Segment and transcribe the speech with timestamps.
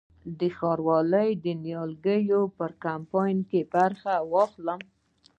[0.39, 4.81] د ښاروالۍ د نیالګیو په کمپاین کې برخه واخلم؟